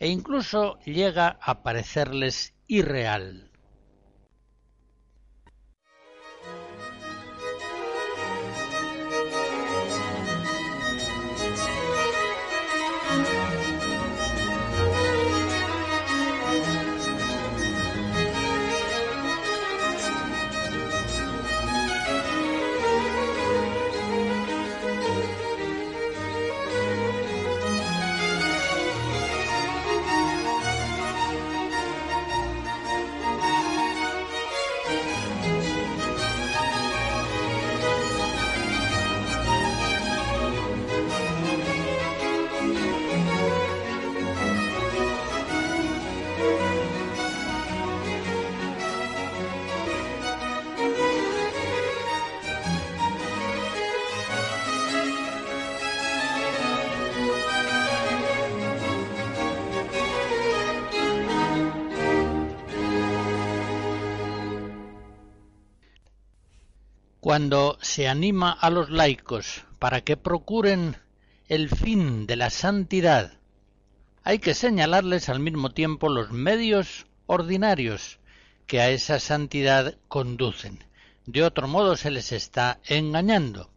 [0.00, 3.50] e incluso llega a parecerles irreal.
[67.24, 70.98] Cuando se anima a los laicos para que procuren
[71.48, 73.38] el fin de la santidad,
[74.24, 78.18] hay que señalarles al mismo tiempo los medios ordinarios
[78.66, 80.84] que a esa santidad conducen.
[81.24, 83.70] De otro modo se les está engañando.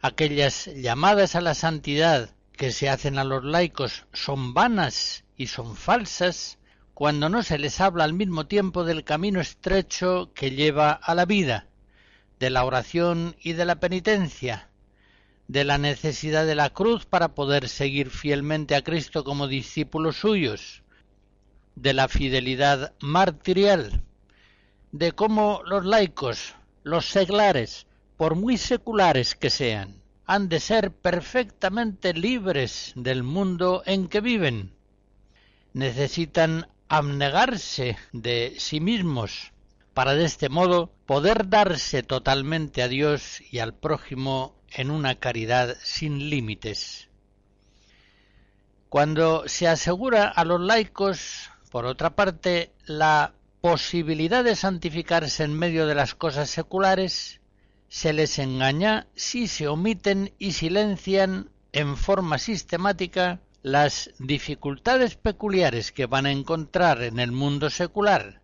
[0.00, 5.76] Aquellas llamadas a la santidad que se hacen a los laicos son vanas y son
[5.76, 6.58] falsas
[6.94, 11.24] cuando no se les habla al mismo tiempo del camino estrecho que lleva a la
[11.24, 11.67] vida,
[12.38, 14.68] de la oración y de la penitencia,
[15.48, 20.82] de la necesidad de la cruz para poder seguir fielmente a Cristo como discípulos suyos,
[21.74, 24.02] de la fidelidad martirial,
[24.92, 27.86] de cómo los laicos, los seglares,
[28.16, 34.72] por muy seculares que sean, han de ser perfectamente libres del mundo en que viven.
[35.72, 39.52] Necesitan abnegarse de sí mismos
[39.98, 45.76] para de este modo poder darse totalmente a Dios y al prójimo en una caridad
[45.82, 47.08] sin límites.
[48.88, 55.88] Cuando se asegura a los laicos, por otra parte, la posibilidad de santificarse en medio
[55.88, 57.40] de las cosas seculares,
[57.88, 66.06] se les engaña si se omiten y silencian en forma sistemática las dificultades peculiares que
[66.06, 68.42] van a encontrar en el mundo secular,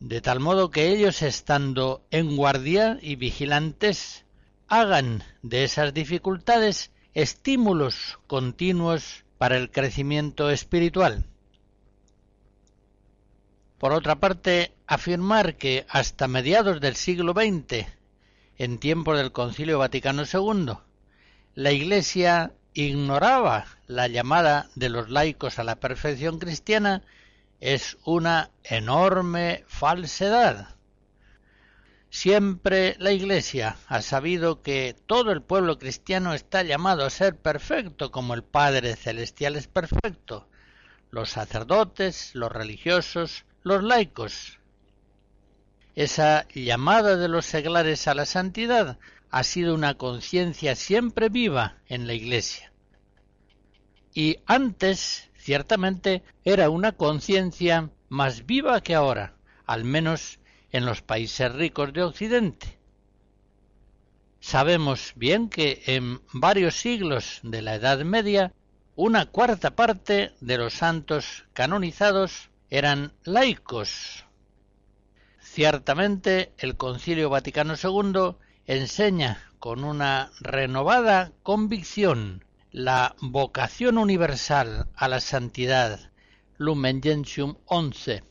[0.00, 4.24] de tal modo que ellos estando en guardia y vigilantes,
[4.68, 11.24] hagan de esas dificultades estímulos continuos para el crecimiento espiritual.
[13.78, 17.86] Por otra parte, afirmar que hasta mediados del siglo XX,
[18.58, 20.78] en tiempos del Concilio Vaticano II,
[21.54, 27.02] la Iglesia ignoraba la llamada de los laicos a la perfección cristiana
[27.60, 30.76] es una enorme falsedad.
[32.10, 38.10] Siempre la Iglesia ha sabido que todo el pueblo cristiano está llamado a ser perfecto
[38.10, 40.48] como el Padre Celestial es perfecto,
[41.10, 44.60] los sacerdotes, los religiosos, los laicos.
[45.94, 48.98] Esa llamada de los seglares a la santidad
[49.30, 52.72] ha sido una conciencia siempre viva en la Iglesia.
[54.14, 60.40] Y antes, ciertamente, era una conciencia más viva que ahora, al menos
[60.72, 62.80] en los países ricos de Occidente.
[64.40, 68.52] Sabemos bien que en varios siglos de la Edad Media
[68.96, 74.24] una cuarta parte de los santos canonizados eran laicos.
[75.38, 78.34] Ciertamente el Concilio Vaticano II
[78.66, 82.42] enseña con una renovada convicción
[82.76, 86.12] la vocación universal a la santidad
[86.58, 88.22] Lumen Gentium 11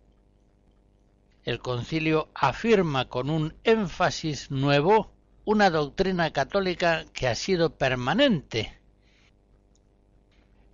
[1.46, 5.12] el concilio afirma con un énfasis nuevo
[5.46, 8.80] una doctrina católica que ha sido permanente.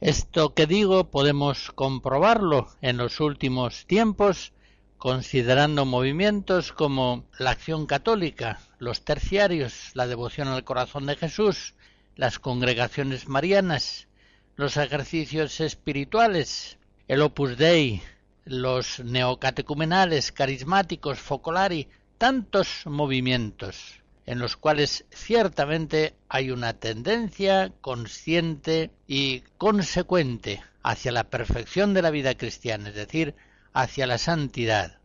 [0.01, 4.51] Esto que digo podemos comprobarlo en los últimos tiempos
[4.97, 11.73] considerando movimientos como la acción católica, los terciarios, la devoción al corazón de Jesús,
[12.15, 14.07] las congregaciones marianas,
[14.55, 18.01] los ejercicios espirituales, el opus dei,
[18.45, 21.87] los neocatecumenales, carismáticos, focolari,
[22.17, 31.93] tantos movimientos en los cuales ciertamente hay una tendencia consciente y consecuente hacia la perfección
[31.93, 33.35] de la vida cristiana, es decir,
[33.73, 35.00] hacia la santidad.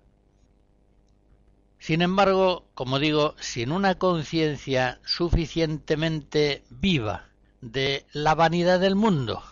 [1.79, 7.29] Sin embargo, como digo, sin una conciencia suficientemente viva
[7.61, 9.43] de la vanidad del mundo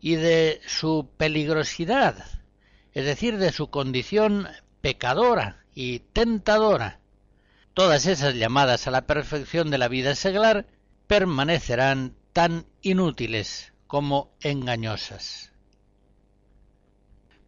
[0.00, 2.38] y de su peligrosidad
[2.98, 4.48] es decir, de su condición
[4.80, 6.98] pecadora y tentadora.
[7.72, 10.66] Todas esas llamadas a la perfección de la vida seglar
[11.06, 15.52] permanecerán tan inútiles como engañosas.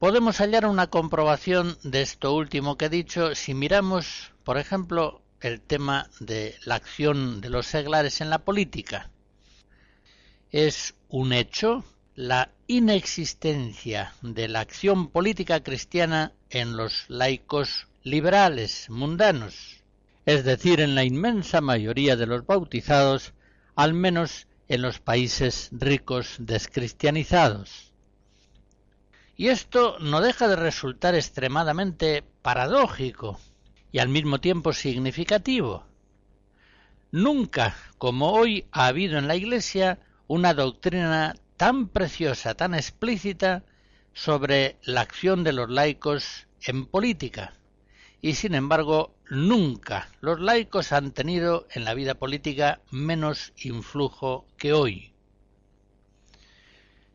[0.01, 5.61] Podemos hallar una comprobación de esto último que he dicho si miramos, por ejemplo, el
[5.61, 9.11] tema de la acción de los seglares en la política.
[10.53, 11.85] Es un hecho
[12.15, 19.83] la inexistencia de la acción política cristiana en los laicos liberales mundanos,
[20.25, 23.35] es decir, en la inmensa mayoría de los bautizados,
[23.77, 27.90] al menos en los países ricos descristianizados.
[29.41, 33.41] Y esto no deja de resultar extremadamente paradójico
[33.91, 35.87] y al mismo tiempo significativo.
[37.11, 43.65] Nunca, como hoy, ha habido en la Iglesia una doctrina tan preciosa, tan explícita
[44.13, 47.55] sobre la acción de los laicos en política.
[48.21, 54.75] Y sin embargo, nunca los laicos han tenido en la vida política menos influjo que
[54.75, 55.15] hoy.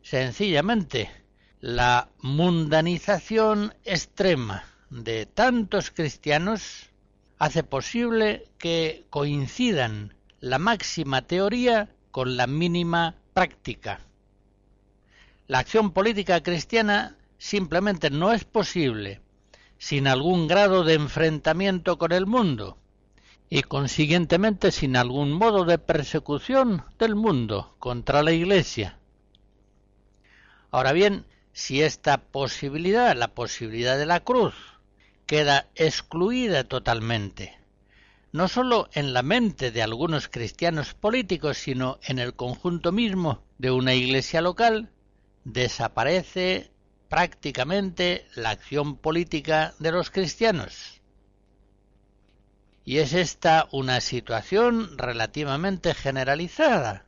[0.01, 1.24] Sencillamente,
[1.65, 6.91] la mundanización extrema de tantos cristianos
[7.39, 14.01] hace posible que coincidan la máxima teoría con la mínima práctica.
[15.47, 19.21] La acción política cristiana simplemente no es posible
[19.79, 22.77] sin algún grado de enfrentamiento con el mundo
[23.49, 28.99] y consiguientemente sin algún modo de persecución del mundo contra la Iglesia.
[30.69, 31.25] Ahora bien,
[31.55, 34.53] si esta posibilidad, la posibilidad de la cruz,
[35.25, 37.57] queda excluida totalmente,
[38.33, 43.71] no sólo en la mente de algunos cristianos políticos, sino en el conjunto mismo de
[43.71, 44.91] una iglesia local,
[45.45, 46.71] desaparece
[47.07, 50.99] prácticamente la acción política de los cristianos.
[52.83, 57.04] Y es esta una situación relativamente generalizada.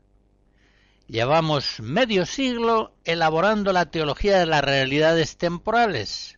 [1.08, 6.38] Llevamos medio siglo elaborando la teología de las realidades temporales,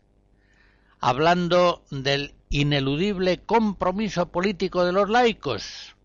[0.99, 5.95] hablando del ineludible compromiso político de los laicos,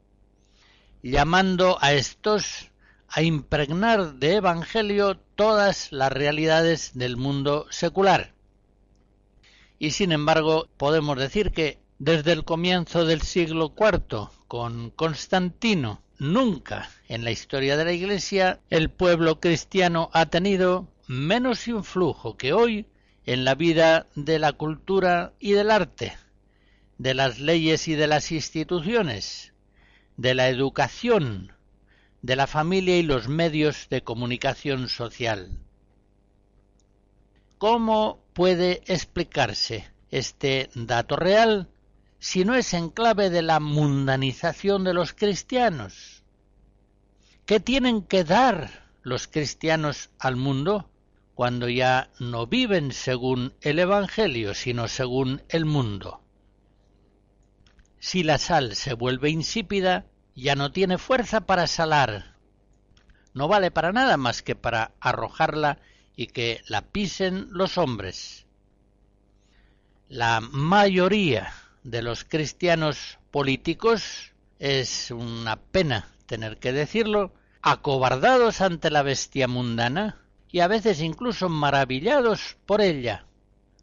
[1.02, 2.70] llamando a estos
[3.08, 8.32] a impregnar de evangelio todas las realidades del mundo secular.
[9.78, 16.90] Y sin embargo, podemos decir que desde el comienzo del siglo IV, con Constantino, nunca
[17.08, 22.86] en la historia de la Iglesia el pueblo cristiano ha tenido menos influjo que hoy
[23.26, 26.16] en la vida de la cultura y del arte,
[26.98, 29.52] de las leyes y de las instituciones,
[30.16, 31.52] de la educación,
[32.22, 35.58] de la familia y los medios de comunicación social.
[37.58, 41.68] ¿Cómo puede explicarse este dato real
[42.24, 46.22] si no es en clave de la mundanización de los cristianos?
[47.44, 50.88] ¿Qué tienen que dar los cristianos al mundo
[51.34, 56.22] cuando ya no viven según el Evangelio, sino según el mundo?
[57.98, 62.36] Si la sal se vuelve insípida, ya no tiene fuerza para salar.
[63.34, 65.78] No vale para nada más que para arrojarla
[66.16, 68.46] y que la pisen los hombres.
[70.08, 71.52] La mayoría
[71.85, 77.32] de los cristianos políticos es una pena tener que decirlo,
[77.62, 80.20] acobardados ante la bestia mundana
[80.51, 83.26] y a veces incluso maravillados por ella.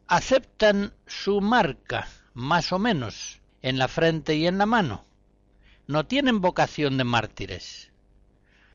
[0.06, 5.06] Aceptan su marca, más o menos, en la frente y en la mano
[5.86, 7.90] no tienen vocación de mártires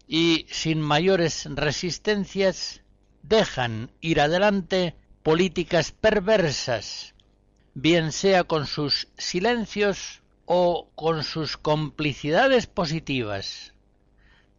[0.08, 2.82] y sin mayores resistencias
[3.24, 7.14] dejan ir adelante políticas perversas,
[7.80, 13.74] bien sea con sus silencios o con sus complicidades positivas.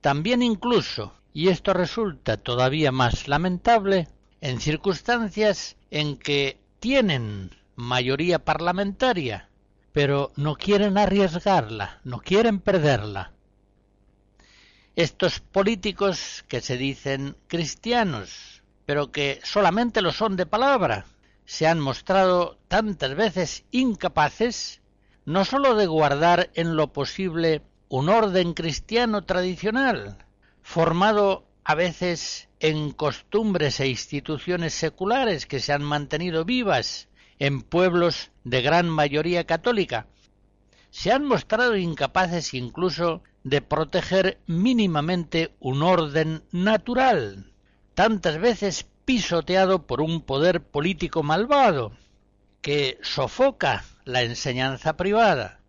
[0.00, 4.08] También incluso, y esto resulta todavía más lamentable,
[4.40, 9.48] en circunstancias en que tienen mayoría parlamentaria
[9.92, 13.32] pero no quieren arriesgarla, no quieren perderla.
[14.94, 21.06] Estos políticos que se dicen cristianos, pero que solamente lo son de palabra,
[21.48, 24.82] se han mostrado tantas veces incapaces
[25.24, 30.26] no sólo de guardar en lo posible un orden cristiano tradicional,
[30.60, 38.30] formado a veces en costumbres e instituciones seculares que se han mantenido vivas en pueblos
[38.44, 40.06] de gran mayoría católica,
[40.90, 47.54] se han mostrado incapaces incluso de proteger mínimamente un orden natural,
[47.94, 51.92] tantas veces pisoteado por un poder político malvado,
[52.60, 55.60] que sofoca la enseñanza privada,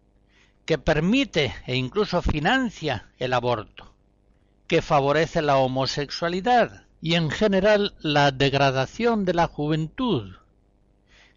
[0.65, 3.93] que permite e incluso financia el aborto,
[4.67, 10.35] que favorece la homosexualidad y en general la degradación de la juventud,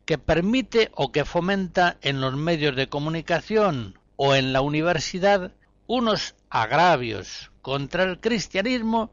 [0.04, 5.52] que permite o que fomenta en los medios de comunicación o en la universidad
[5.86, 9.12] unos agravios contra el cristianismo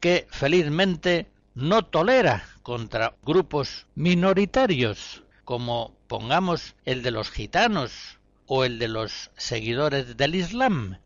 [0.00, 8.78] que felizmente no tolera contra grupos minoritarios como pongamos el de los gitanos o el
[8.78, 10.98] de los seguidores del Islam.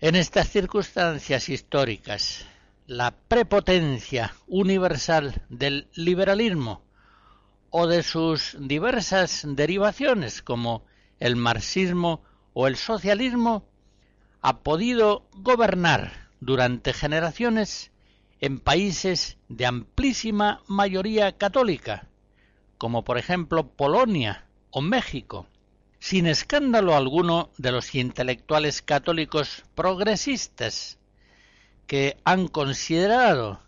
[0.00, 2.46] En estas circunstancias históricas,
[2.86, 6.84] la prepotencia universal del liberalismo
[7.70, 10.84] o de sus diversas derivaciones como
[11.18, 13.66] el marxismo o el socialismo,
[14.40, 17.91] ha podido gobernar durante generaciones
[18.42, 22.08] en países de amplísima mayoría católica,
[22.76, 25.46] como por ejemplo Polonia o México,
[26.00, 30.98] sin escándalo alguno de los intelectuales católicos progresistas,
[31.86, 33.60] que han considerado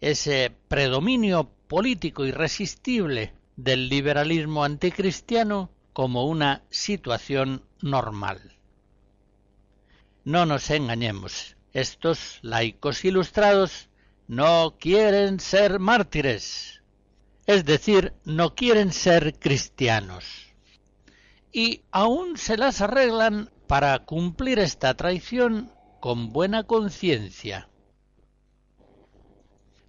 [0.00, 8.56] ese predominio político irresistible del liberalismo anticristiano como una situación normal.
[10.22, 13.89] No nos engañemos, estos laicos ilustrados
[14.30, 16.84] no quieren ser mártires,
[17.46, 20.54] es decir, no quieren ser cristianos.
[21.52, 27.68] Y aún se las arreglan para cumplir esta traición con buena conciencia.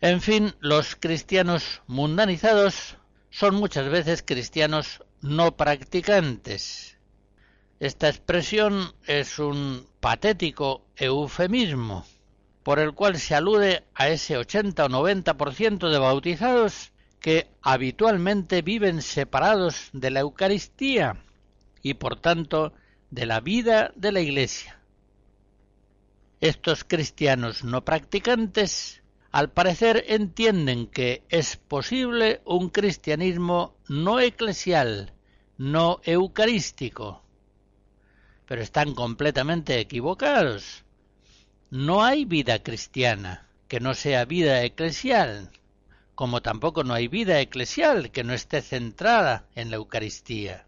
[0.02, 2.98] En fin, los cristianos mundanizados
[3.30, 6.98] son muchas veces cristianos no practicantes.
[7.80, 12.08] Esta expresión es un patético eufemismo
[12.64, 19.02] por el cual se alude a ese 80 o 90% de bautizados que habitualmente viven
[19.02, 21.24] separados de la Eucaristía
[21.82, 22.74] y por tanto
[23.10, 24.80] de la vida de la Iglesia.
[26.40, 29.02] Estos cristianos no practicantes
[29.32, 35.14] al parecer entienden que es posible un cristianismo no eclesial,
[35.58, 37.24] no eucarístico,
[38.46, 40.84] pero están completamente equivocados.
[41.72, 45.52] No hay vida cristiana que no sea vida eclesial,
[46.16, 50.66] como tampoco no hay vida eclesial que no esté centrada en la Eucaristía.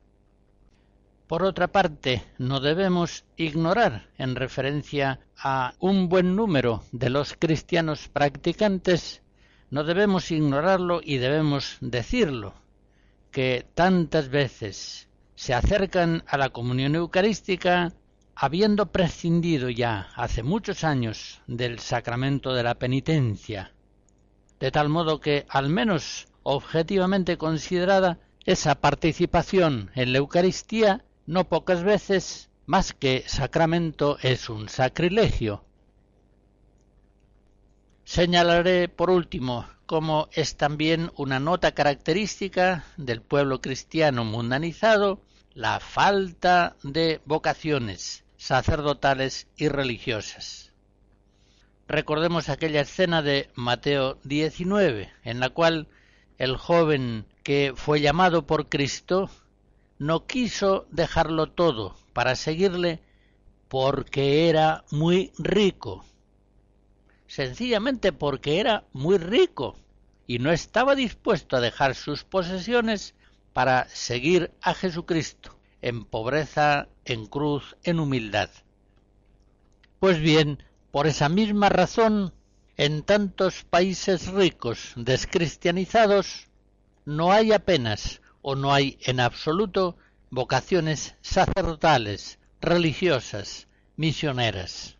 [1.27, 8.07] Por otra parte, no debemos ignorar, en referencia a un buen número de los cristianos
[8.07, 9.23] practicantes,
[9.71, 12.53] no debemos ignorarlo y debemos decirlo,
[13.29, 17.91] que tantas veces se acercan a la comunión eucarística
[18.35, 23.73] habiendo prescindido ya hace muchos años del sacramento de la penitencia,
[24.59, 31.83] de tal modo que, al menos objetivamente considerada, esa participación en la Eucaristía no pocas
[31.83, 35.63] veces más que sacramento es un sacrilegio.
[38.03, 45.21] Señalaré por último cómo es también una nota característica del pueblo cristiano mundanizado
[45.53, 50.73] la falta de vocaciones sacerdotales y religiosas.
[51.87, 55.87] Recordemos aquella escena de Mateo 19, en la cual
[56.37, 59.29] el joven que fue llamado por Cristo
[59.97, 62.99] no quiso dejarlo todo para seguirle
[63.69, 66.03] porque era muy rico.
[67.27, 69.77] Sencillamente porque era muy rico
[70.27, 73.15] y no estaba dispuesto a dejar sus posesiones
[73.53, 78.49] para seguir a Jesucristo en pobreza, en cruz, en humildad.
[79.99, 82.33] Pues bien, por esa misma razón,
[82.77, 86.47] en tantos países ricos descristianizados,
[87.05, 89.97] no hay apenas o no hay en absoluto
[90.29, 93.67] vocaciones sacerdotales, religiosas,
[93.97, 94.97] misioneras.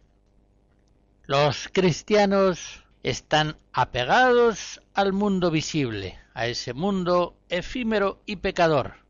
[1.25, 9.02] Los cristianos están apegados al mundo visible, a ese mundo efímero y pecador.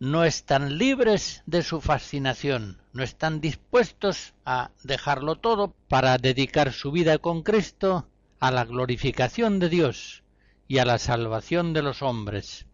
[0.00, 6.90] No están libres de su fascinación, no están dispuestos a dejarlo todo para dedicar su
[6.90, 8.08] vida con Cristo
[8.40, 10.24] a la glorificación de Dios
[10.66, 12.66] y a la salvación de los hombres.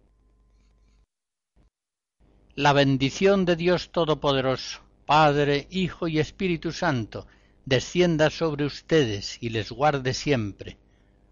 [2.54, 7.26] La bendición de Dios Todopoderoso, Padre, Hijo y Espíritu Santo,
[7.64, 10.78] descienda sobre ustedes y les guarde siempre.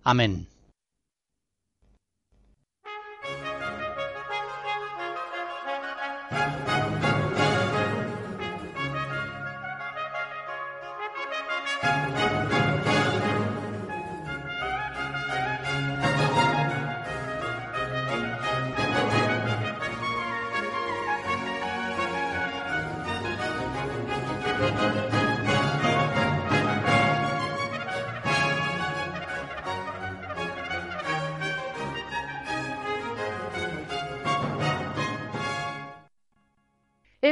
[0.03, 0.49] Amén.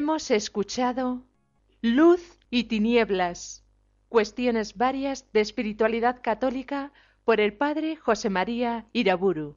[0.07, 1.25] Hemos escuchado
[1.83, 3.65] Luz y Tinieblas,
[4.09, 6.93] cuestiones varias de espiritualidad católica
[7.25, 9.57] por el padre José María Iraburu.